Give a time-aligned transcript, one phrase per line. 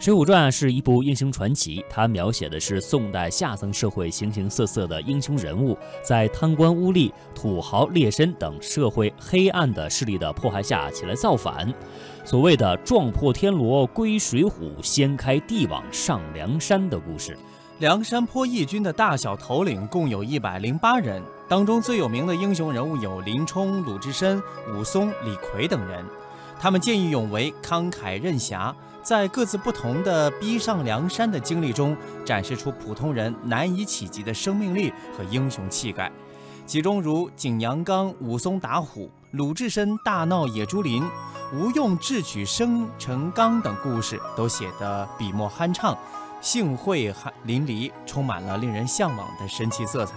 [0.02, 11.70] 《水浒传》是一部英雄传奇，它描写的是宋代下层社会形形色色的英雄人物，在贪官污吏、土豪劣绅等社会黑暗的势力的迫害下起来造反。
[12.24, 17.36] 所谓的“撞破天罗归水浒，掀开地网上梁山”的故事。
[17.78, 24.42] 梁山坡义军的大小头领共有一百零八人，当中最有名的英雄人物有林冲、鲁智深、
[24.74, 26.02] 武松、李逵等人。
[26.60, 36.12] 他们见义勇为、慷慨任侠，在各自不同的逼上梁山的经历中，展示出普通人难以企及的生命力和英雄气概。
[36.66, 41.02] 其中如景阳冈、武松打虎、鲁智深大闹野猪林、
[41.54, 45.96] 吴用智取生辰纲等故事，都写得笔墨酣畅，
[46.42, 47.10] 兴会
[47.44, 50.16] 淋漓，充满了令人向往的神奇色彩。